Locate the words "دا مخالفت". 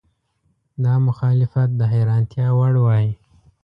0.83-1.69